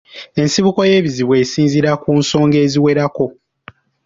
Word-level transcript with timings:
Ensibuko 0.41 0.79
y’ekizibu 0.89 1.33
esinziira 1.43 1.91
ku 2.01 2.09
nsonga 2.19 2.57
eziwerako. 2.65 3.25